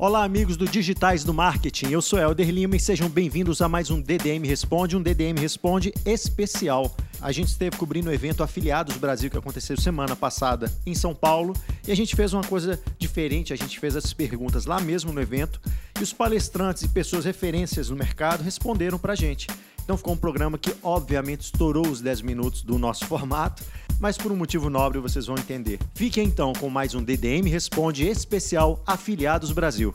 [0.00, 1.90] Olá, amigos do Digitais do Marketing.
[1.90, 5.92] Eu sou Helder Lima e sejam bem-vindos a mais um DDM Responde, um DDM Responde
[6.06, 6.94] especial.
[7.20, 11.52] A gente esteve cobrindo o evento Afiliados Brasil que aconteceu semana passada em São Paulo
[11.84, 13.52] e a gente fez uma coisa diferente.
[13.52, 15.60] A gente fez as perguntas lá mesmo no evento
[15.98, 19.48] e os palestrantes e pessoas referências no mercado responderam para a gente.
[19.82, 23.64] Então ficou um programa que obviamente estourou os 10 minutos do nosso formato,
[24.00, 25.78] mas por um motivo nobre vocês vão entender.
[25.94, 29.94] Fiquem então com mais um DDM Responde especial Afiliados Brasil.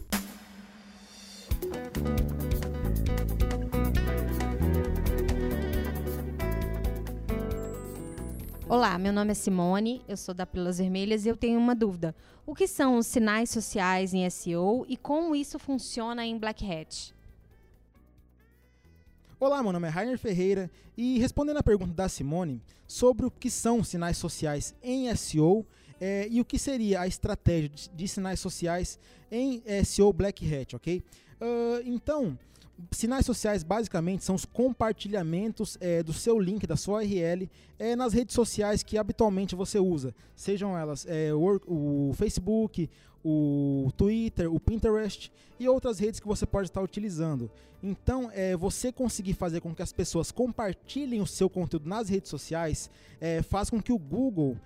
[8.68, 12.16] Olá, meu nome é Simone, eu sou da Pílulas Vermelhas e eu tenho uma dúvida.
[12.46, 17.14] O que são os sinais sociais em SEO e como isso funciona em Black Hat?
[19.40, 23.50] Olá, meu nome é Rainer Ferreira e respondendo a pergunta da Simone sobre o que
[23.50, 25.66] são sinais sociais em SEO
[26.00, 29.00] é, e o que seria a estratégia de, de sinais sociais
[29.32, 31.04] em SEO Black Hat, ok?
[31.42, 32.38] Uh, então,
[32.92, 37.50] Sinais sociais basicamente são os compartilhamentos é, do seu link, da sua URL,
[37.80, 42.90] é, nas redes sociais que habitualmente você usa, sejam elas é, o, o, Facebook,
[43.24, 47.50] o Twitter, o Pinterest e outras redes que você pode estar utilizando.
[47.82, 52.30] Então, é, você conseguir fazer com que as pessoas compartilhem o seu conteúdo nas redes
[52.30, 54.58] sociais é, faz com que o Google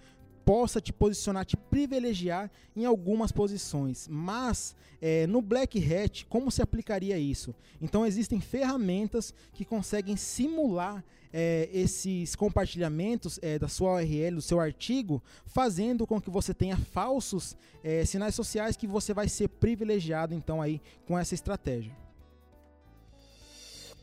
[0.48, 4.08] possa te posicionar, te privilegiar em algumas posições.
[4.08, 7.54] Mas é, no Black Hat, como se aplicaria isso?
[7.82, 14.62] Então existem ferramentas que conseguem simular é, esses compartilhamentos é, da sua URL, do seu
[14.62, 20.34] artigo, fazendo com que você tenha falsos é, sinais sociais que você vai ser privilegiado
[20.34, 21.92] então aí com essa estratégia.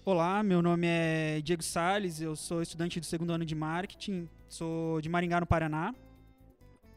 [0.04, 5.00] Olá, meu nome é Diego Sales, eu sou estudante do segundo ano de marketing, sou
[5.00, 5.94] de Maringá, no Paraná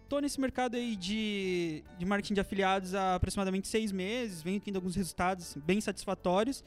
[0.08, 4.78] tô nesse mercado aí de, de marketing de afiliados há aproximadamente seis meses, venho tendo
[4.78, 6.64] alguns resultados bem satisfatórios,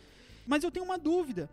[0.46, 1.48] mas eu tenho uma dúvida,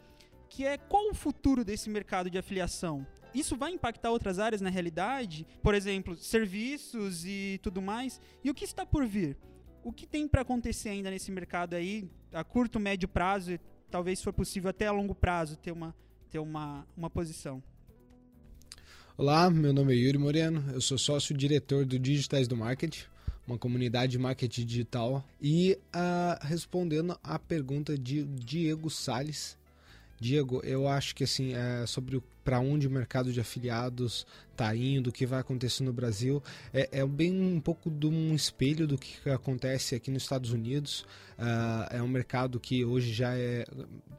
[0.49, 3.07] que é qual o futuro desse mercado de afiliação?
[3.33, 5.45] Isso vai impactar outras áreas na realidade?
[5.61, 8.19] Por exemplo, serviços e tudo mais?
[8.43, 9.37] E o que está por vir?
[9.83, 14.19] O que tem para acontecer ainda nesse mercado aí, a curto, médio prazo, e talvez
[14.19, 15.95] se for possível até a longo prazo, ter uma,
[16.29, 17.63] ter uma, uma posição?
[19.19, 23.01] Olá, meu nome é Yuri Moreno, eu sou sócio-diretor do Digitais do Marketing,
[23.47, 25.25] uma comunidade de marketing digital.
[25.41, 29.57] E uh, respondendo à pergunta de Diego Sales,
[30.19, 35.09] Diego, eu acho que assim, é sobre para onde o mercado de afiliados está indo,
[35.09, 36.41] o que vai acontecer no Brasil,
[36.71, 41.01] é, é, bem um pouco de um espelho do que acontece aqui nos Estados Unidos.
[41.39, 43.65] Uh, é um mercado que hoje já é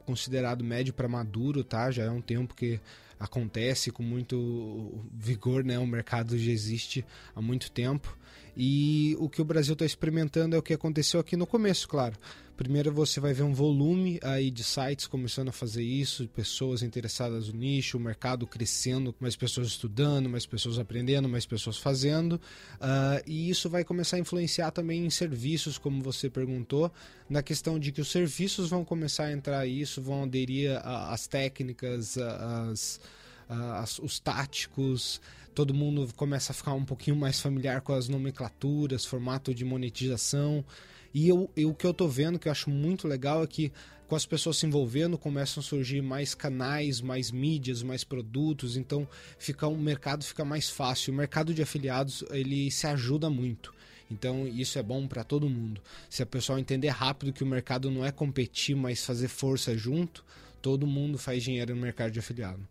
[0.04, 1.88] considerado médio para maduro, tá?
[1.92, 2.80] Já é um tempo que
[3.18, 5.78] acontece com muito vigor, né?
[5.78, 8.16] O mercado já existe há muito tempo.
[8.60, 12.16] E o que o Brasil está experimentando é o que aconteceu aqui no começo, claro.
[12.56, 17.46] Primeiro você vai ver um volume aí de sites começando a fazer isso, pessoas interessadas
[17.46, 22.32] no nicho, o mercado crescendo, mais pessoas estudando, mais pessoas aprendendo, mais pessoas fazendo.
[22.32, 26.90] Uh, e isso vai começar a influenciar também em serviços, como você perguntou,
[27.30, 32.18] na questão de que os serviços vão começar a entrar isso, vão aderir às técnicas,
[32.18, 33.00] às,
[33.48, 35.20] às, os táticos,
[35.54, 40.64] todo mundo começa a ficar um pouquinho mais familiar com as nomenclaturas, formato de monetização.
[41.12, 43.72] E eu, eu, o que eu tô vendo, que eu acho muito legal, é que
[44.06, 49.06] com as pessoas se envolvendo, começam a surgir mais canais, mais mídias, mais produtos, então
[49.38, 51.12] fica o mercado fica mais fácil.
[51.12, 53.74] O mercado de afiliados, ele se ajuda muito.
[54.10, 55.82] Então isso é bom para todo mundo.
[56.08, 60.24] Se a pessoa entender rápido que o mercado não é competir, mas fazer força junto,
[60.62, 62.66] todo mundo faz dinheiro no mercado de afiliado.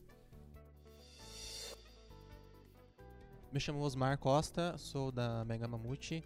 [3.51, 6.21] Me chamo Osmar Costa, sou da Mega Mamute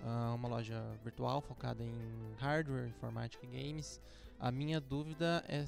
[0.00, 1.92] uh, uma loja virtual focada em
[2.38, 4.00] hardware, informática e games.
[4.40, 5.66] A minha dúvida é,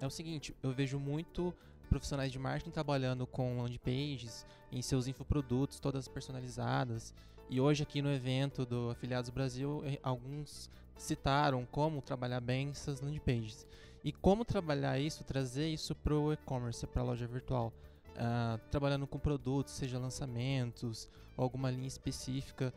[0.00, 1.52] é o seguinte: eu vejo muito
[1.88, 7.12] profissionais de marketing trabalhando com landing pages em seus infoprodutos, todas personalizadas.
[7.50, 13.00] E hoje aqui no evento do Afiliados Brasil, eh, alguns citaram como trabalhar bem essas
[13.00, 13.66] landing pages.
[14.02, 17.72] E como trabalhar isso, trazer isso para o e-commerce, para a loja virtual.
[18.14, 22.72] Uh, trabalhando com produtos, seja lançamentos, alguma linha específica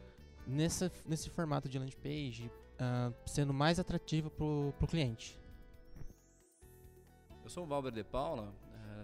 [0.47, 5.39] nessa, nesse formato de landing page, uh, sendo mais atrativo para o cliente?
[7.43, 8.51] Eu sou o Valber de Paula,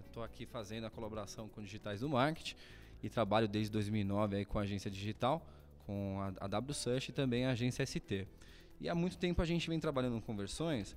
[0.06, 2.56] estou uh, aqui fazendo a colaboração com digitais do marketing
[3.02, 5.46] e trabalho desde 2009 aí com a agência digital,
[5.86, 8.26] com a, a WSearch e também a agência ST.
[8.80, 10.96] E há muito tempo a gente vem trabalhando com conversões,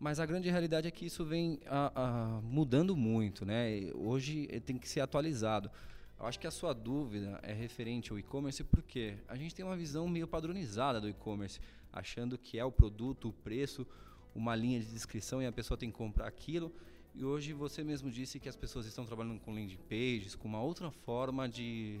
[0.00, 3.90] mas a grande realidade é que isso vem a, a, mudando muito, né?
[3.94, 5.70] Hoje tem que ser atualizado
[6.18, 9.76] Eu acho que a sua dúvida é referente ao e-commerce porque a gente tem uma
[9.76, 11.60] visão meio padronizada do e-commerce,
[11.92, 13.86] achando que é o produto, o preço,
[14.34, 16.72] uma linha de descrição e a pessoa tem que comprar aquilo.
[17.14, 20.62] E hoje você mesmo disse que as pessoas estão trabalhando com landing pages, com uma
[20.62, 22.00] outra forma de,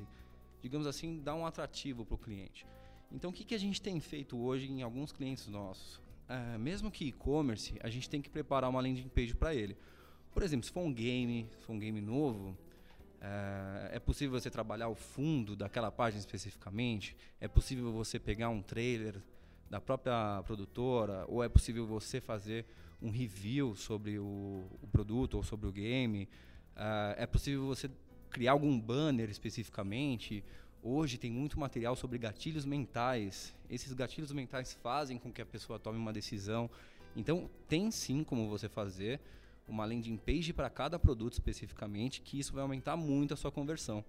[0.62, 2.66] digamos assim, dar um atrativo para o cliente.
[3.12, 6.00] Então, o que, que a gente tem feito hoje em alguns clientes nossos?
[6.30, 9.76] É, mesmo que e-commerce, a gente tem que preparar uma landing page para ele.
[10.32, 12.56] Por exemplo, se for um game, se for um game novo,
[13.20, 17.16] é, é, possível você trabalhar o fundo daquela página especificamente?
[17.40, 19.20] É possível você pegar um trailer
[19.68, 21.24] da própria produtora?
[21.26, 22.64] Ou é possível você fazer
[23.02, 26.28] um review sobre o, o produto ou sobre o game?
[26.76, 27.90] É, é possível você
[28.30, 30.44] criar algum banner especificamente?
[30.82, 33.54] Hoje tem muito material sobre gatilhos mentais.
[33.68, 36.70] Esses gatilhos mentais fazem com que a pessoa tome uma decisão.
[37.14, 39.20] Então, tem sim como você fazer
[39.68, 44.02] uma landing page para cada produto especificamente, que isso vai aumentar muito a sua conversão.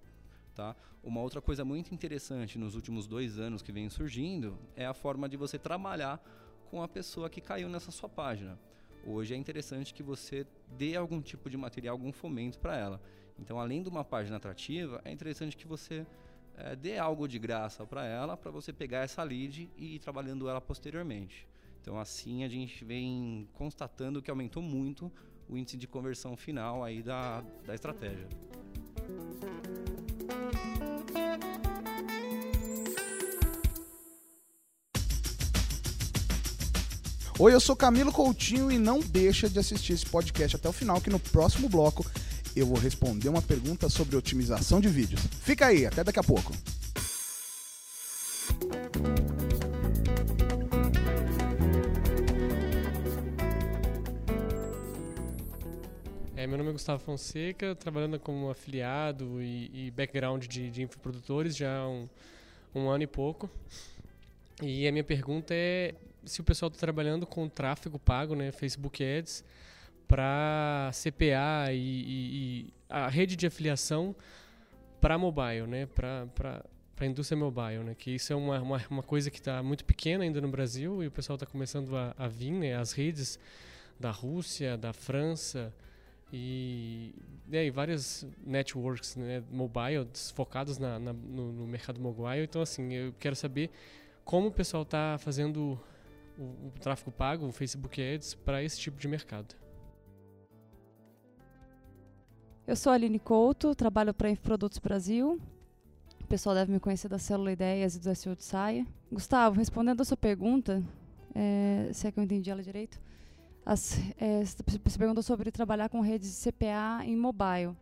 [0.54, 0.74] Tá?
[1.04, 5.28] Uma outra coisa muito interessante nos últimos dois anos que vem surgindo é a forma
[5.28, 6.24] de você trabalhar
[6.70, 8.58] com a pessoa que caiu nessa sua página.
[9.04, 10.46] Hoje é interessante que você
[10.78, 13.02] dê algum tipo de material, algum fomento para ela.
[13.38, 16.06] Então, além de uma página atrativa, é interessante que você
[16.56, 20.48] é, dê algo de graça para ela, para você pegar essa lead e ir trabalhando
[20.48, 21.46] ela posteriormente.
[21.80, 25.10] Então, assim a gente vem constatando que aumentou muito
[25.48, 28.28] o índice de conversão final aí da, da estratégia.
[37.38, 41.00] Oi, eu sou Camilo Coutinho e não deixa de assistir esse podcast até o final,
[41.00, 42.08] que no próximo bloco
[42.54, 45.20] eu vou responder uma pergunta sobre otimização de vídeos.
[45.42, 46.52] Fica aí, até daqui a pouco.
[56.36, 61.56] É, meu nome é Gustavo Fonseca, trabalhando como afiliado e, e background de, de infoprodutores
[61.56, 62.08] já há um,
[62.74, 63.48] um ano e pouco.
[64.60, 65.94] E a minha pergunta é
[66.24, 69.44] se o pessoal está trabalhando com tráfego pago, né, Facebook Ads,
[70.08, 74.14] para CPA e, e, e, a rede de afiliação
[75.00, 76.62] para mobile, né, para
[77.00, 80.24] a indústria mobile, né, que isso é uma, uma, uma coisa que está muito pequena
[80.24, 83.38] ainda no Brasil e o pessoal está começando a, a vir, né, as redes
[83.98, 85.72] da Rússia, da França,
[86.32, 87.14] e,
[87.50, 92.42] e várias networks né, mobile focadas na, na, no, no, mercado mobile.
[92.42, 93.70] Então, assim, eu quero saber
[94.24, 95.78] como o pessoal está fazendo
[96.38, 99.54] o, o, tráfego pago, o Facebook Ads, para esse tipo de mercado.
[102.64, 105.40] Eu sou a Aline Couto, trabalho para Produtos Brasil.
[106.20, 108.86] O pessoal deve me conhecer da Célula Ideias e do SEO de Saia.
[109.10, 110.80] Gustavo, respondendo a sua pergunta,
[111.34, 113.00] é, se é que eu entendi ela direito,
[113.66, 117.76] as, é, você perguntou sobre trabalhar com redes de CPA em mobile.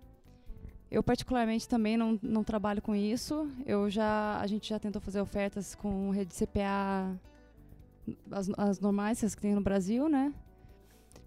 [0.91, 3.51] Eu particularmente também não, não trabalho com isso.
[3.67, 7.15] Eu já a gente já tentou fazer ofertas com rede de CPA
[8.31, 10.33] as, as normais as que tem no Brasil, né?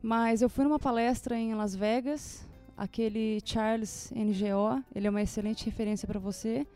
[0.02, 2.44] Mas eu fui numa palestra em Las Vegas,
[2.78, 6.68] aquele Charles NGO, ele é uma excelente referência para você.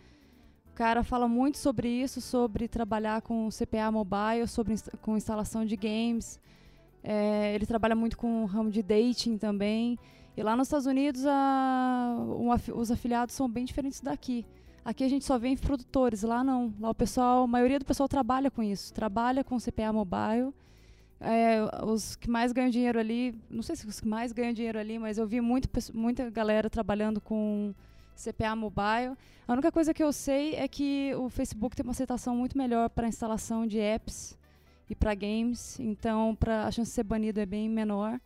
[0.71, 5.75] O cara fala muito sobre isso, sobre trabalhar com CPA mobile, sobre com instalação de
[5.75, 6.39] games.
[7.03, 9.97] É, ele trabalha muito com o ramo de dating também.
[10.35, 14.45] E lá nos Estados Unidos, a, um, os afiliados são bem diferentes daqui.
[14.85, 16.73] Aqui a gente só vê produtores, lá não.
[16.79, 20.53] Lá o pessoal, a maioria do pessoal trabalha com isso, trabalha com CPA mobile.
[21.19, 24.77] É, os que mais ganham dinheiro ali, não sei se os que mais ganham dinheiro
[24.77, 27.73] ali, mas eu vi muito, muita galera trabalhando com
[28.15, 29.15] CPA mobile.
[29.47, 32.89] A única coisa que eu sei é que o Facebook tem uma aceitação muito melhor
[32.89, 34.37] para instalação de apps
[34.89, 38.19] e para games, então pra, a chance de ser banido é bem menor.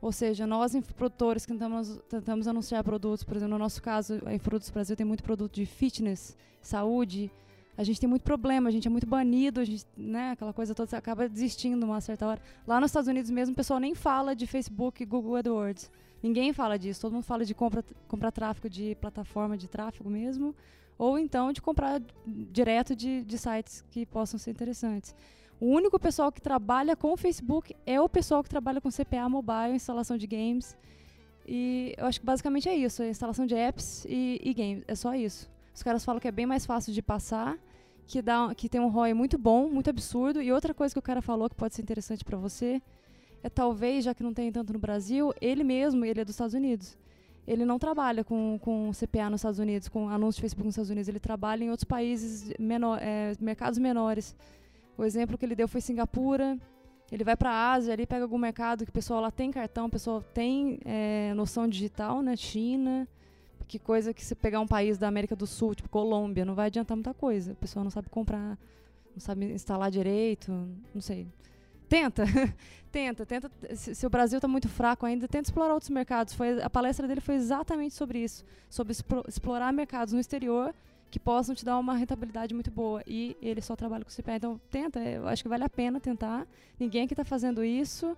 [0.00, 4.38] Ou seja, nós, produtores, que tentamos, tentamos anunciar produtos, por exemplo, no nosso caso, a
[4.38, 7.30] Produtos Brasil tem muito produto de fitness, saúde,
[7.76, 10.74] a gente tem muito problema, a gente é muito banido, a gente, né, aquela coisa
[10.74, 12.40] toda, você acaba desistindo uma certa hora.
[12.66, 15.90] Lá nos Estados Unidos mesmo, o pessoal nem fala de Facebook e Google AdWords.
[16.22, 20.54] Ninguém fala disso, todo mundo fala de compra, comprar tráfego de plataforma de tráfego mesmo,
[20.98, 25.14] ou então de comprar direto de, de sites que possam ser interessantes.
[25.58, 29.28] O único pessoal que trabalha com o Facebook é o pessoal que trabalha com CPA
[29.28, 30.76] mobile, instalação de games.
[31.46, 34.84] E eu acho que basicamente é isso, é instalação de apps e, e, games.
[34.86, 35.50] É só isso.
[35.74, 37.56] Os caras falam que é bem mais fácil de passar,
[38.06, 40.40] que, dá, que tem um ROI muito bom, muito absurdo.
[40.40, 42.80] E outra coisa que o cara falou que pode ser interessante para você
[43.42, 46.54] é talvez, já que não tem tanto no Brasil, ele mesmo, ele é dos Estados
[46.54, 46.96] Unidos.
[47.46, 50.90] Ele não trabalha com, com CPA nos Estados Unidos, com anúncio de Facebook nos Estados
[50.90, 51.08] Unidos.
[51.08, 54.34] Ele trabalha em outros países, menor, é, mercados menores.
[54.98, 56.58] O exemplo que ele deu foi Singapura.
[57.10, 59.86] Ele vai para a Ásia, ali pega algum mercado que o pessoal lá tem cartão,
[59.86, 62.34] o pessoal tem é, noção digital, né?
[62.34, 63.06] China,
[63.68, 66.66] Que coisa que se pegar um país da América do Sul, tipo Colômbia, não vai
[66.66, 67.52] adiantar muita coisa.
[67.52, 68.56] A pessoa não sabe comprar,
[69.12, 70.52] não sabe instalar direito,
[70.94, 71.26] não sei.
[71.88, 72.24] Tenta,
[72.92, 73.50] tenta, tenta.
[73.74, 76.34] Se, se o Brasil está muito fraco ainda, tenta explorar outros mercados.
[76.34, 80.74] Foi, a palestra dele foi exatamente sobre isso, sobre explo- explorar mercados no exterior
[81.10, 83.02] que possam te dar uma rentabilidade muito boa.
[83.06, 84.36] E ele só trabalha com CPA.
[84.36, 85.00] Então, tenta.
[85.00, 86.46] Eu acho que vale a pena tentar.
[86.78, 88.16] Ninguém aqui está fazendo isso.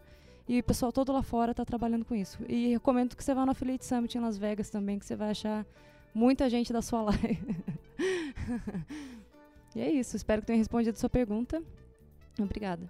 [0.48, 2.38] E o pessoal todo lá fora está trabalhando com isso.
[2.48, 5.30] E recomendo que você vá no Affiliate Summit em Las Vegas também, que você vai
[5.30, 5.66] achar
[6.14, 7.56] muita gente da sua live.
[9.76, 10.16] e é isso.
[10.16, 11.62] Espero que tenha respondido a sua pergunta.
[12.40, 12.88] Obrigada.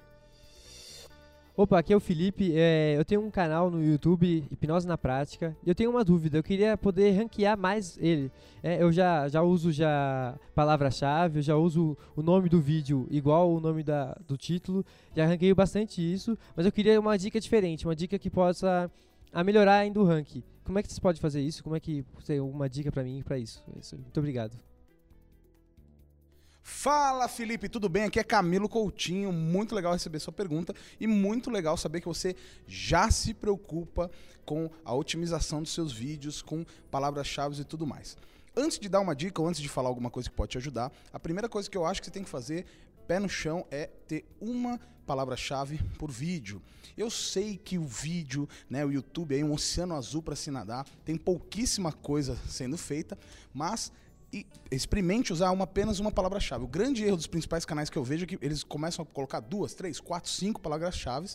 [1.59, 2.53] Opa, aqui é o Felipe.
[2.55, 5.57] É, eu tenho um canal no YouTube, Hipnose na Prática.
[5.67, 6.39] E eu tenho uma dúvida.
[6.39, 8.31] Eu queria poder ranquear mais ele.
[8.63, 13.53] É, eu já, já uso já palavra-chave, eu já uso o nome do vídeo igual
[13.53, 14.87] o nome da, do título.
[15.17, 16.39] Já ranqueio bastante isso.
[16.55, 18.89] Mas eu queria uma dica diferente, uma dica que possa
[19.33, 20.45] a melhorar ainda o ranking.
[20.63, 21.65] Como é que você pode fazer isso?
[21.65, 23.65] Como é que você tem alguma dica pra mim para isso?
[23.77, 23.97] isso?
[23.97, 24.57] Muito obrigado.
[26.71, 28.05] Fala Felipe, tudo bem?
[28.05, 29.33] Aqui é Camilo Coutinho.
[29.33, 32.37] Muito legal receber sua pergunta e muito legal saber que você
[32.69, 34.11] já se preocupa
[34.45, 38.19] com a otimização dos seus vídeos, com palavras-chave e tudo mais.
[38.55, 40.93] Antes de dar uma dica ou antes de falar alguma coisa que pode te ajudar,
[41.11, 42.67] a primeira coisa que eu acho que você tem que fazer,
[43.09, 46.63] pé no chão, é ter uma palavra-chave por vídeo.
[46.99, 50.87] Eu sei que o vídeo, né, o YouTube é um oceano azul para se nadar,
[51.03, 53.19] tem pouquíssima coisa sendo feita,
[53.55, 53.91] mas
[54.33, 56.65] e experimente usar uma, apenas uma palavra-chave.
[56.65, 59.41] O grande erro dos principais canais que eu vejo é que eles começam a colocar
[59.41, 61.29] duas, três, quatro, cinco palavras-chave.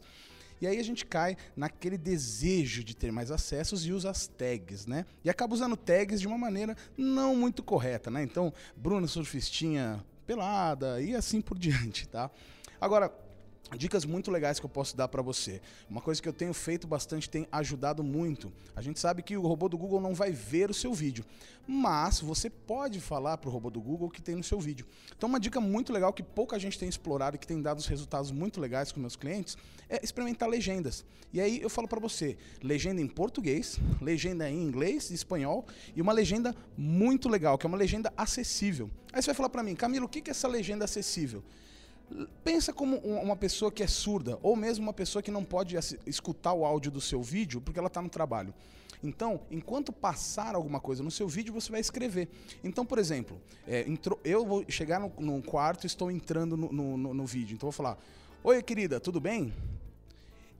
[0.62, 4.86] E aí a gente cai naquele desejo de ter mais acessos e usa as tags,
[4.86, 5.06] né?
[5.24, 8.24] E acaba usando tags de uma maneira não muito correta, né?
[8.24, 12.32] Então, Bruna Surfistinha pelada e assim por diante, tá?
[12.80, 13.14] Agora,
[13.78, 15.62] dicas muito legais que eu posso dar para você.
[15.90, 18.52] Uma coisa que eu tenho feito bastante tem ajudado muito.
[18.76, 21.26] A gente sabe que o robô do Google não vai ver o seu vídeo,
[21.68, 24.86] mas você pode falar para o robô do Google o que tem no seu vídeo.
[25.16, 27.88] Então, uma dica muito legal que pouca gente tem explorado e que tem dado os
[27.88, 29.58] resultados muito legais com meus clientes
[29.90, 31.06] é experimentar legendas.
[31.32, 35.66] E aí eu falo para você, legenda em português, legenda em inglês espanhol
[35.96, 38.90] e uma legenda muito legal, que é uma legenda acessível.
[39.12, 41.44] Aí você vai falar para mim, Camilo, o que é essa legenda acessível?
[42.44, 46.54] Pensa como uma pessoa que é surda, ou mesmo uma pessoa que não pode escutar
[46.54, 48.54] o áudio do seu vídeo porque ela está no trabalho.
[49.04, 52.30] Então, enquanto passar alguma coisa no seu vídeo, você vai escrever.
[52.64, 56.72] Então, por exemplo, é, entrou, eu vou chegar no, no quarto e estou entrando no,
[56.72, 57.54] no, no vídeo.
[57.56, 57.98] Então, eu vou falar:
[58.44, 59.54] Oi, querida, tudo bem?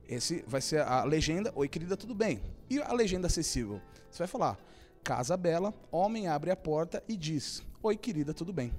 [0.10, 2.42] Esse vai ser a legenda: Oi, querida, tudo bem?
[2.70, 3.82] E a legenda acessível?
[4.12, 4.60] Você vai falar:
[5.04, 8.74] Casa bela, homem abre a porta e diz: Oi, querida, tudo bem?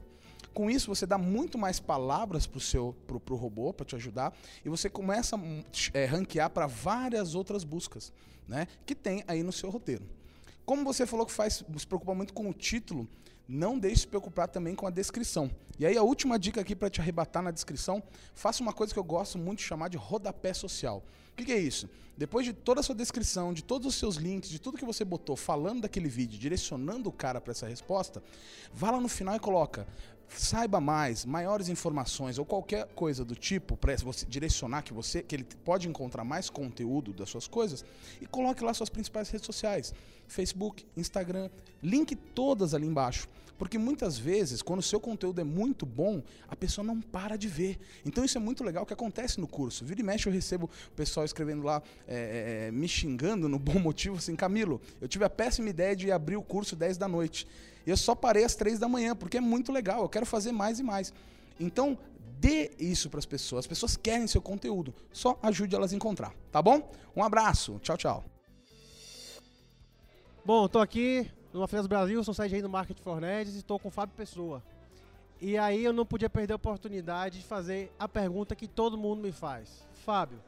[0.52, 3.96] Com isso, você dá muito mais palavras para o seu pro, pro robô para te
[3.96, 5.40] ajudar e você começa a
[5.92, 8.12] é, ranquear para várias outras buscas,
[8.46, 8.68] né?
[8.84, 10.04] Que tem aí no seu roteiro.
[10.64, 13.08] Como você falou que faz, se preocupa muito com o título,
[13.46, 15.50] não deixe de se preocupar também com a descrição.
[15.78, 18.02] E aí a última dica aqui para te arrebatar na descrição,
[18.34, 21.04] faça uma coisa que eu gosto muito de chamar de rodapé social.
[21.32, 21.90] O que, que, é isso?
[22.16, 25.04] Depois de toda a sua descrição, de todos os seus links, de tudo que você
[25.04, 28.22] botou falando daquele vídeo, direcionando o cara para essa resposta,
[28.72, 29.86] vá lá no final e coloca
[30.28, 35.34] saiba mais, maiores informações ou qualquer coisa do tipo para você direcionar que você que
[35.34, 37.84] ele pode encontrar mais conteúdo das suas coisas
[38.20, 39.94] e coloque lá suas principais redes sociais,
[40.28, 41.50] Facebook, Instagram,
[41.82, 43.28] link todas ali embaixo,
[43.58, 47.48] porque muitas vezes quando o seu conteúdo é muito bom, a pessoa não para de
[47.48, 47.78] ver.
[48.04, 49.84] Então isso é muito legal que acontece no curso.
[49.84, 54.16] Vira e mexe eu recebo o pessoal escrevendo lá é, me xingando no bom motivo
[54.16, 57.46] assim, Camilo, eu tive a péssima ideia de abrir o curso 10 da noite.
[57.86, 60.52] E eu só parei às três da manhã, porque é muito legal, eu quero fazer
[60.52, 61.12] mais e mais.
[61.60, 61.98] Então,
[62.40, 63.60] dê isso para as pessoas.
[63.60, 64.94] As pessoas querem seu conteúdo.
[65.12, 66.90] Só ajude elas a encontrar, tá bom?
[67.14, 67.78] Um abraço.
[67.82, 68.33] Tchau, tchau.
[70.46, 73.88] Bom, estou aqui no Afinas Brasil, sou site aí Market for Nerds e estou com
[73.88, 74.62] o Fábio Pessoa.
[75.40, 79.22] E aí eu não podia perder a oportunidade de fazer a pergunta que todo mundo
[79.22, 79.88] me faz.
[80.04, 80.38] Fábio,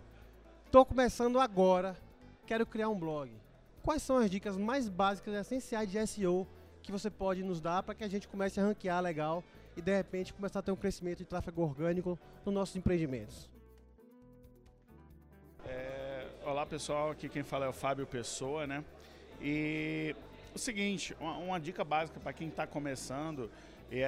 [0.67, 1.97] estou começando agora,
[2.47, 3.33] quero criar um blog.
[3.83, 6.47] Quais são as dicas mais básicas e essenciais de SEO
[6.83, 9.43] que você pode nos dar para que a gente comece a ranquear legal
[9.79, 13.49] e de repente começar a ter um crescimento de tráfego orgânico nos nossos empreendimentos?
[15.65, 18.85] É, olá pessoal, aqui quem fala é o Fábio Pessoa, né?
[19.41, 20.15] E
[20.55, 23.51] o seguinte, uma, uma dica básica para quem está começando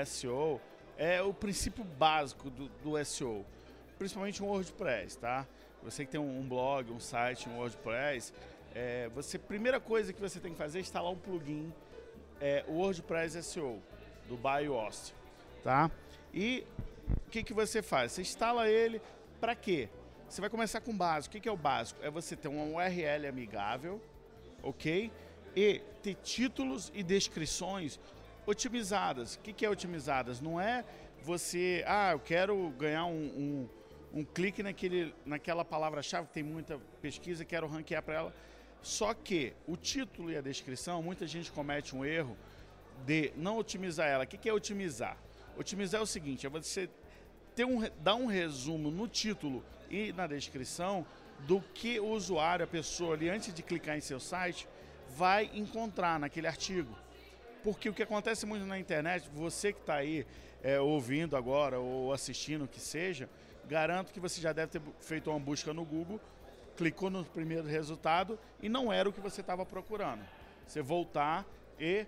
[0.07, 0.61] SEO
[0.97, 3.45] é o princípio básico do, do SEO,
[3.99, 5.47] principalmente um WordPress, tá?
[5.83, 8.33] Você que tem um, um blog, um site, um WordPress,
[8.75, 11.73] é, você primeira coisa que você tem que fazer é instalar um plugin
[12.41, 13.81] é, WordPress SEO
[14.29, 15.15] do BioHost,
[15.63, 15.91] tá?
[16.35, 16.67] E
[17.27, 18.13] o que, que você faz?
[18.13, 19.01] Você instala ele
[19.41, 19.89] para quê?
[20.29, 21.33] Você vai começar com o básico.
[21.33, 22.01] O que, que é o básico?
[22.03, 24.01] É você ter uma URL amigável,
[24.63, 25.11] ok?
[25.59, 27.99] e ter títulos e descrições
[28.47, 29.35] otimizadas.
[29.35, 30.41] O que, que é otimizadas?
[30.41, 30.85] Não é
[31.23, 33.69] você, ah, eu quero ganhar um,
[34.15, 38.35] um, um clique naquele, naquela palavra-chave tem muita pesquisa, quero ranquear para ela.
[38.81, 42.37] Só que o título e a descrição, muita gente comete um erro
[43.05, 44.23] de não otimizar ela.
[44.23, 45.17] O que, que é otimizar?
[45.57, 46.89] Otimizar é o seguinte, é você
[47.57, 51.05] ter um, dar um resumo no título e na descrição
[51.41, 54.69] do que o usuário, a pessoa ali, antes de clicar em seu site,
[55.17, 56.97] vai encontrar naquele artigo.
[57.63, 60.27] Porque o que acontece muito na internet, você que está aí
[60.63, 63.29] é, ouvindo agora ou assistindo, o que seja,
[63.69, 66.21] garanto que você já deve ter feito uma busca no Google,
[66.77, 70.23] clicou no primeiro resultado e não era o que você estava procurando.
[70.67, 71.45] Você voltar
[71.79, 72.07] e,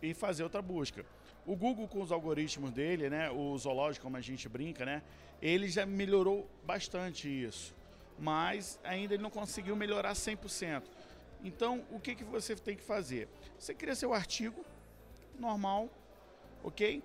[0.00, 1.04] e fazer outra busca.
[1.46, 5.02] O Google com os algoritmos dele, né, o zoológico como a gente brinca, né,
[5.42, 7.74] ele já melhorou bastante isso.
[8.18, 10.82] Mas ainda ele não conseguiu melhorar 100%.
[11.42, 13.28] Então, o que, que você tem que fazer?
[13.58, 14.64] Você cria seu artigo
[15.38, 15.90] normal,
[16.62, 17.02] ok?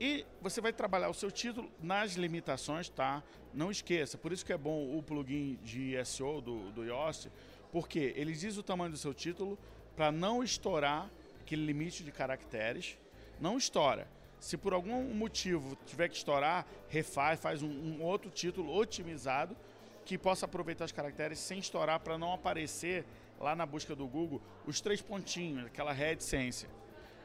[0.00, 3.22] E você vai trabalhar o seu título nas limitações, tá?
[3.52, 7.30] Não esqueça, por isso que é bom o plugin de SEO do, do Yoast,
[7.72, 9.58] porque ele diz o tamanho do seu título
[9.96, 12.96] para não estourar aquele limite de caracteres.
[13.40, 14.06] Não estoura.
[14.38, 19.56] Se por algum motivo tiver que estourar, refaz, faz um, um outro título otimizado
[20.04, 23.04] que possa aproveitar os caracteres sem estourar para não aparecer
[23.38, 26.68] lá na busca do Google, os três pontinhos, aquela reticência,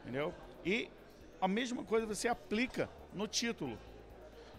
[0.02, 0.34] entendeu?
[0.66, 0.90] E
[1.42, 3.78] a mesma coisa você aplica no título.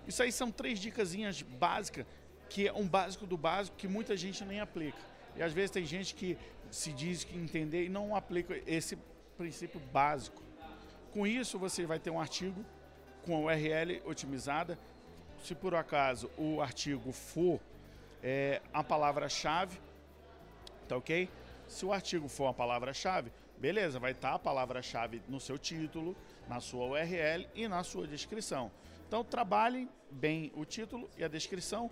[0.07, 2.07] Isso aí são três dicasinhas básicas,
[2.49, 4.99] que é um básico do básico que muita gente nem aplica.
[5.35, 6.39] E às vezes tem gente que
[6.71, 8.97] se diz que entender e não aplica esse
[9.37, 10.43] princípio básico.
[11.13, 12.65] Com isso, você vai ter um artigo
[13.25, 14.79] com a URL otimizada.
[15.43, 17.61] Se por acaso o artigo for
[18.29, 19.79] é, a palavra-chave,
[20.89, 21.31] tá ok?
[21.69, 26.17] Se o artigo for a palavra-chave, beleza, vai estar tá a palavra-chave no seu título,
[26.49, 28.73] na sua URL e na sua descrição.
[29.07, 31.89] Então trabalhem bem o título e a descrição.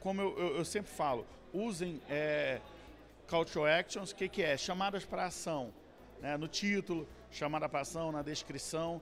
[0.00, 2.60] Como eu, eu, eu sempre falo, usem é,
[3.26, 4.58] call to actions, o que, que é?
[4.58, 5.72] Chamadas para ação.
[6.20, 6.36] Né?
[6.36, 9.00] No título, chamada para ação, na descrição,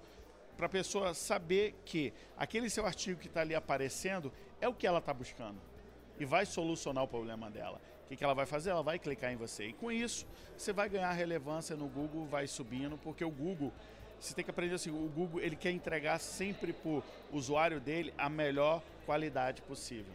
[0.56, 4.86] para a pessoa saber que aquele seu artigo que está ali aparecendo é o que
[4.86, 5.73] ela está buscando
[6.18, 7.80] e vai solucionar o problema dela.
[8.04, 8.70] O que, que ela vai fazer?
[8.70, 9.66] Ela vai clicar em você.
[9.68, 13.72] E com isso, você vai ganhar relevância no Google, vai subindo, porque o Google,
[14.20, 18.12] você tem que aprender assim, o Google ele quer entregar sempre para o usuário dele
[18.18, 20.12] a melhor qualidade possível.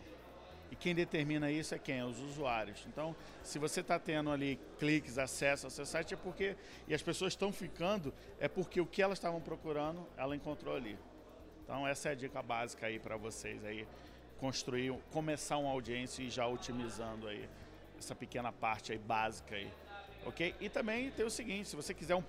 [0.71, 2.03] E quem determina isso é quem?
[2.03, 2.85] Os usuários.
[2.88, 6.55] Então, se você está tendo ali cliques, acesso ao seu site, é porque.
[6.88, 10.97] E as pessoas estão ficando, é porque o que elas estavam procurando, ela encontrou ali.
[11.63, 13.88] Então, essa é a dica básica aí para vocês aí.
[14.39, 17.49] Construir, começar uma audiência e já otimizando aí
[17.97, 19.69] essa pequena parte aí básica aí.
[20.25, 20.56] Ok?
[20.60, 22.23] E também tem o seguinte: se você quiser um,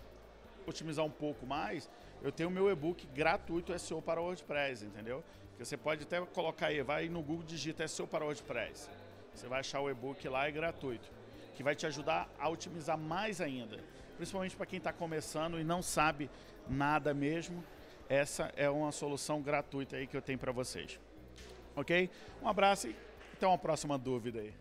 [0.66, 1.88] otimizar um pouco mais,
[2.23, 5.25] eu tenho o meu e-book gratuito SEO para WordPress, entendeu?
[5.59, 8.88] Você pode até colocar aí, vai no Google, digita SEO para WordPress.
[9.35, 11.11] Você vai achar o e-book lá, é gratuito.
[11.55, 13.79] Que vai te ajudar a otimizar mais ainda.
[14.16, 16.31] Principalmente para quem está começando e não sabe
[16.68, 17.62] nada mesmo.
[18.09, 20.99] Essa é uma solução gratuita aí que eu tenho para vocês.
[21.76, 22.11] Ok?
[22.42, 22.96] Um abraço e
[23.35, 24.52] até uma próxima dúvida aí.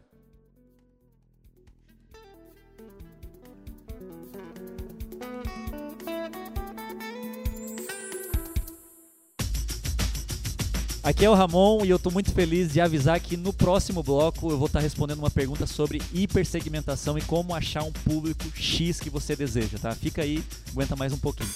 [11.02, 14.52] Aqui é o Ramon e eu estou muito feliz de avisar que no próximo bloco
[14.52, 19.10] eu vou estar respondendo uma pergunta sobre hipersegmentação e como achar um público X que
[19.10, 19.95] você deseja, tá?
[19.95, 21.50] Fica aí, aguenta mais um pouquinho.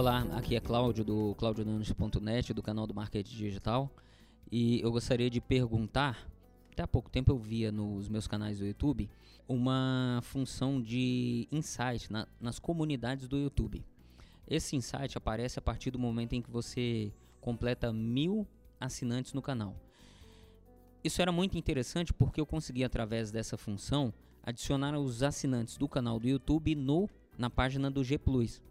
[0.00, 3.94] Olá, aqui é Cláudio do claudionunes.net, do canal do Marketing Digital.
[4.50, 6.26] E eu gostaria de perguntar,
[6.72, 9.10] até há pouco tempo eu via nos meus canais do YouTube,
[9.46, 13.84] uma função de insight na, nas comunidades do YouTube.
[14.48, 18.48] Esse insight aparece a partir do momento em que você completa mil
[18.80, 19.76] assinantes no canal.
[21.04, 26.18] Isso era muito interessante porque eu consegui, através dessa função, adicionar os assinantes do canal
[26.18, 28.62] do YouTube no, na página do G Plus.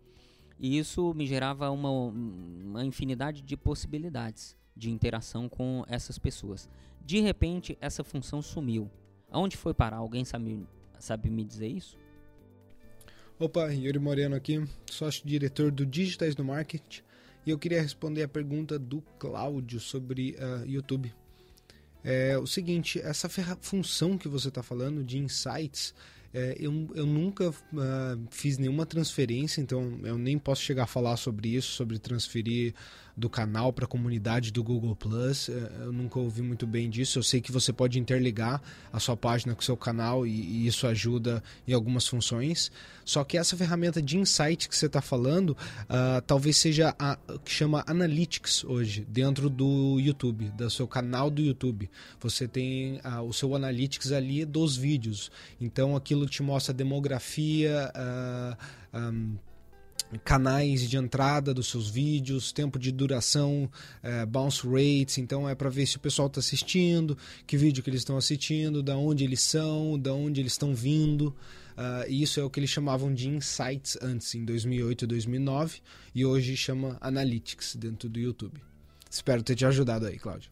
[0.60, 6.70] E isso me gerava uma, uma infinidade de possibilidades de interação com essas pessoas.
[7.04, 8.90] De repente, essa função sumiu.
[9.32, 9.98] Aonde foi parar?
[9.98, 10.66] Alguém sabe,
[11.00, 11.98] sabe me dizer isso?
[13.40, 17.00] Opa, Yuri Moreno aqui, sócio-diretor do Digitais do Market,
[17.46, 21.14] e eu queria responder a pergunta do Cláudio sobre uh, YouTube.
[22.04, 23.30] É o seguinte, essa
[23.62, 25.94] função que você está falando de insights,
[26.34, 27.54] é, eu, eu nunca uh,
[28.30, 32.74] fiz nenhuma transferência, então eu nem posso chegar a falar sobre isso, sobre transferir
[33.20, 35.50] do canal para a comunidade do Google Plus.
[35.50, 37.20] Eh, Eu nunca ouvi muito bem disso.
[37.20, 40.68] Eu sei que você pode interligar a sua página com o seu canal e, e
[40.68, 42.72] isso ajuda em algumas funções.
[43.06, 47.52] Só que essa ferramenta de insight que você está falando, ah, talvez seja a que
[47.52, 51.90] chama Analytics hoje, dentro do YouTube, do seu canal do YouTube.
[52.20, 55.32] Você tem ah, o seu Analytics ali dos vídeos.
[55.60, 57.92] Então aquilo te mostra demografia.
[57.94, 58.58] ah,
[58.94, 59.36] ahm,
[60.18, 63.70] canais de entrada dos seus vídeos, tempo de duração,
[64.02, 67.90] eh, bounce rates, então é para ver se o pessoal está assistindo, que vídeo que
[67.90, 71.36] eles estão assistindo, da onde eles são, da onde eles estão vindo.
[71.82, 75.80] Ah, e isso é o que eles chamavam de insights antes, em 2008 e 2009,
[76.14, 78.60] e hoje chama Analytics dentro do YouTube.
[79.10, 80.52] Espero ter te ajudado aí, Cláudio.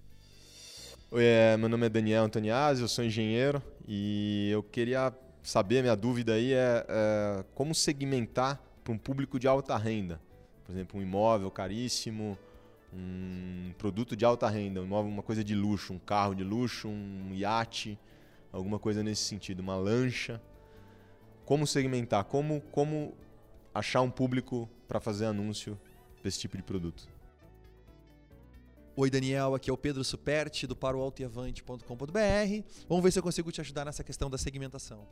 [1.12, 5.98] Oi, é, meu nome é Daniel Antoniazzi, eu sou engenheiro e eu queria saber, minha
[5.98, 10.18] dúvida aí é, é como segmentar para um público de alta renda.
[10.64, 12.38] Por exemplo, um imóvel caríssimo,
[12.94, 16.88] um produto de alta renda, um imóvel, uma coisa de luxo, um carro de luxo,
[16.88, 18.00] um iate,
[18.50, 20.42] alguma coisa nesse sentido, uma lancha.
[21.44, 22.24] Como segmentar?
[22.24, 23.14] Como, como
[23.74, 25.78] achar um público para fazer anúncio
[26.24, 27.10] desse tipo de produto?
[28.96, 31.84] Oi, Daniel, aqui é o Pedro Superti do paroaltoeavante.com.br.
[32.88, 35.06] Vamos ver se eu consigo te ajudar nessa questão da segmentação.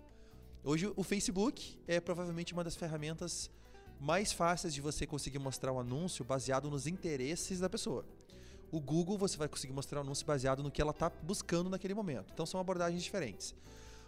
[0.64, 3.52] Hoje, o Facebook é provavelmente uma das ferramentas
[4.00, 8.06] mais fáceis de você conseguir mostrar um anúncio baseado nos interesses da pessoa.
[8.72, 11.94] O Google, você vai conseguir mostrar um anúncio baseado no que ela está buscando naquele
[11.94, 12.32] momento.
[12.34, 13.56] Então, são abordagens diferentes.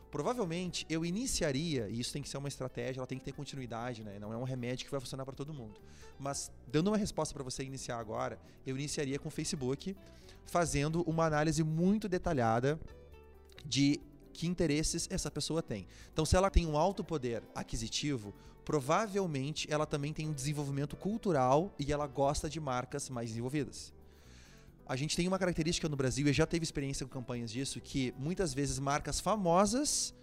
[0.10, 4.04] Provavelmente eu iniciaria, e isso tem que ser uma estratégia, ela tem que ter continuidade,
[4.04, 4.18] né?
[4.20, 5.80] Não é um remédio que vai funcionar para todo mundo.
[6.18, 9.96] Mas dando uma resposta para você iniciar agora, eu iniciaria com o Facebook,
[10.46, 12.80] fazendo uma análise muito detalhada
[13.66, 14.00] de
[14.38, 15.88] que interesses essa pessoa tem.
[16.14, 21.74] Então, se ela tem um alto poder aquisitivo, provavelmente ela também tem um desenvolvimento cultural
[21.80, 23.92] e ela gosta de marcas mais desenvolvidas.
[24.86, 28.14] A gente tem uma característica no Brasil, e já teve experiência com campanhas disso, que
[28.18, 30.14] muitas vezes marcas famosas.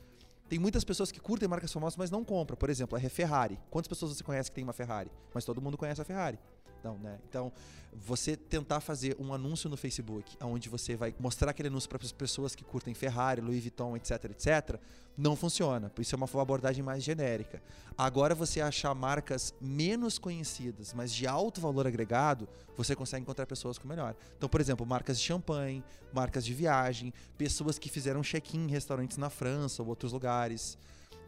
[0.49, 2.57] Tem muitas pessoas que curtem marcas famosas, mas não compram.
[2.57, 3.59] Por exemplo, a Ferrari.
[3.69, 5.11] Quantas pessoas você conhece que tem uma Ferrari?
[5.35, 6.39] Mas todo mundo conhece a Ferrari.
[6.85, 7.19] Então, né?
[7.27, 7.51] Então,
[7.95, 12.13] você tentar fazer um anúncio no Facebook, onde você vai mostrar aquele anúncio para as
[12.13, 14.79] pessoas que curtem Ferrari, Louis Vuitton, etc, etc,
[15.17, 15.89] não funciona.
[15.89, 17.63] Por isso é uma abordagem mais genérica.
[17.97, 23.79] Agora, você achar marcas menos conhecidas, mas de alto valor agregado, você consegue encontrar pessoas
[23.79, 24.15] com melhor.
[24.37, 29.17] Então, por exemplo, marcas de champanhe, marcas de viagem, pessoas que fizeram check-in em restaurantes
[29.17, 30.77] na França ou outros lugares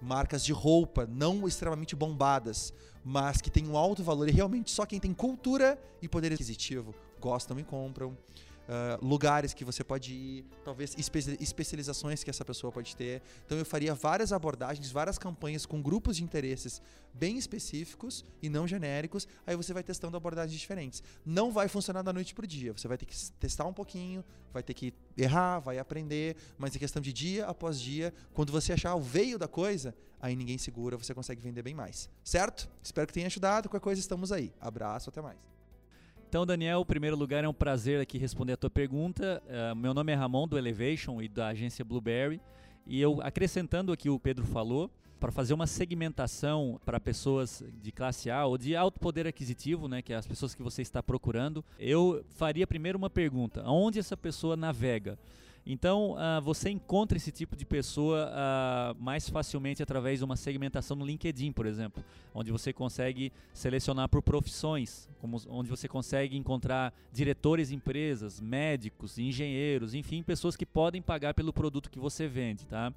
[0.01, 2.73] marcas de roupa não extremamente bombadas,
[3.09, 6.92] mas que têm um alto valor e realmente só quem tem cultura e poder aquisitivo
[7.21, 8.19] gostam e compram.
[8.67, 13.23] Uh, lugares que você pode ir, talvez espe especializações que essa pessoa pode ter.
[13.45, 16.83] Então eu faria várias abordagens, várias campanhas com grupos de interesses
[17.15, 19.29] bem específicos e não genéricos.
[19.47, 21.03] Aí você vai testando abordagens diferentes.
[21.25, 22.73] Não vai funcionar da noite pro dia.
[22.73, 26.79] Você vai ter que testar um pouquinho, vai ter que errar, vai aprender, mas em
[26.79, 30.97] questão de dia após dia, quando você achar o veio da coisa, aí ninguém segura,
[30.97, 32.11] você consegue vender bem mais.
[32.25, 32.69] Certo?
[32.83, 33.69] Espero que tenha ajudado.
[33.69, 34.53] Qualquer coisa estamos aí.
[34.61, 35.56] Abraço, até mais.
[36.29, 39.41] Então, Daniel, em primeiro lugar, é um prazer aqui responder a tua pergunta.
[39.47, 42.41] Uh, meu nome é Ramon, do Elevation e da agência Blueberry.
[42.85, 48.29] E eu, acrescentando aqui o Pedro falou, para fazer uma segmentação para pessoas de classe
[48.29, 51.65] A ou de alto poder aquisitivo, né, que é as pessoas que você está procurando,
[51.79, 55.17] eu faria primeiro uma pergunta: aonde essa pessoa navega?
[55.69, 60.97] Então, uh, você encontra esse tipo de pessoa uh, mais facilmente através de uma segmentação
[60.97, 66.95] no LinkedIn, por exemplo, onde você consegue selecionar por profissões, como, onde você consegue encontrar
[67.13, 72.65] diretores de empresas, médicos, engenheiros, enfim, pessoas que podem pagar pelo produto que você vende,
[72.65, 72.93] tá?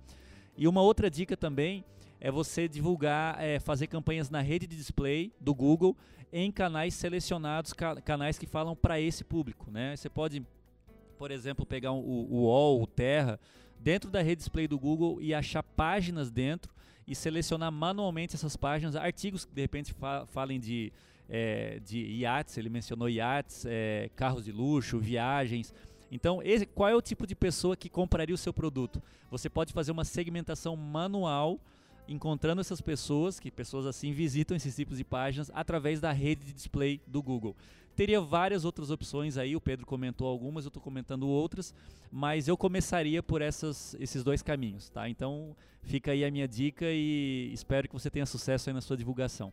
[0.56, 1.84] E uma outra dica também
[2.22, 5.98] é você divulgar, é, fazer campanhas na rede de display do Google
[6.32, 9.96] em canais selecionados, ca canais que falam para esse público, né?
[9.96, 10.46] Você pode
[11.20, 13.38] por exemplo, pegar o, o UOL, o Terra,
[13.78, 16.74] dentro da rede display do Google e achar páginas dentro
[17.06, 20.94] e selecionar manualmente essas páginas, artigos que de repente fa falem de,
[21.28, 25.74] é, de iates, ele mencionou iates, é, carros de luxo, viagens.
[26.10, 29.04] Então, esse, qual é o tipo de pessoa que compraria o seu produto?
[29.30, 31.60] Você pode fazer uma segmentação manual
[32.08, 36.54] encontrando essas pessoas, que pessoas assim visitam esses tipos de páginas através da rede de
[36.54, 37.56] display do Google.
[38.00, 41.76] Teria várias outras opções aí, o Pedro comentou algumas, eu estou comentando outras,
[42.10, 45.10] mas eu começaria por essas, esses dois caminhos, tá?
[45.10, 48.96] Então fica aí a minha dica e espero que você tenha sucesso aí na sua
[48.96, 49.52] divulgação.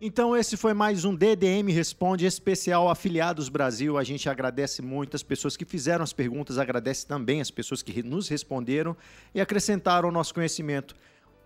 [0.00, 3.98] Então esse foi mais um DDM Responde especial Afiliados Brasil.
[3.98, 8.02] A gente agradece muito as pessoas que fizeram as perguntas, agradece também as pessoas que
[8.02, 8.96] nos responderam
[9.34, 10.96] e acrescentaram ao nosso conhecimento.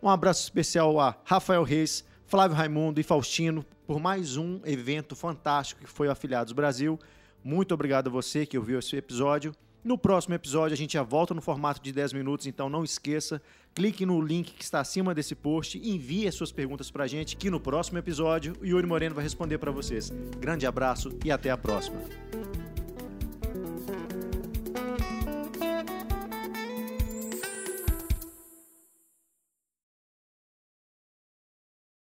[0.00, 5.80] Um abraço especial a Rafael Reis, Flávio Raimundo e Faustino por mais um evento fantástico
[5.80, 6.96] que foi o Afiliados Brasil.
[7.42, 9.52] Muito obrigado a você que ouviu esse episódio.
[9.82, 13.42] No próximo episódio a gente já volta no formato de 10 minutos, então não esqueça,
[13.74, 17.08] clique no link que está acima desse post e envie as suas perguntas para a
[17.08, 20.12] gente, que no próximo episódio o Yuri Moreno vai responder para vocês.
[20.38, 22.00] Grande abraço e até a próxima.